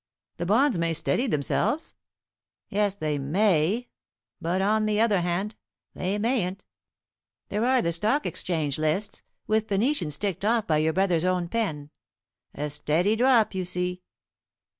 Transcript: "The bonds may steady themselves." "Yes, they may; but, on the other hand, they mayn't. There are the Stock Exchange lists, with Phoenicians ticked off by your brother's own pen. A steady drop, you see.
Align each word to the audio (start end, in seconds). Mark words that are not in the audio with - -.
"The 0.37 0.47
bonds 0.47 0.79
may 0.79 0.93
steady 0.95 1.27
themselves." 1.27 1.93
"Yes, 2.69 2.95
they 2.95 3.19
may; 3.19 3.89
but, 4.41 4.59
on 4.59 4.87
the 4.87 4.99
other 4.99 5.21
hand, 5.21 5.55
they 5.93 6.17
mayn't. 6.17 6.65
There 7.49 7.63
are 7.67 7.83
the 7.83 7.91
Stock 7.91 8.25
Exchange 8.25 8.79
lists, 8.79 9.21
with 9.45 9.67
Phoenicians 9.67 10.17
ticked 10.17 10.43
off 10.43 10.65
by 10.65 10.77
your 10.79 10.91
brother's 10.93 11.23
own 11.23 11.49
pen. 11.49 11.91
A 12.55 12.71
steady 12.71 13.15
drop, 13.15 13.53
you 13.53 13.63
see. 13.63 14.01